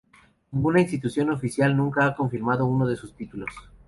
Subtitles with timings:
[0.51, 3.49] Ninguna institución oficial nunca ha confirmado uno de sus títulos.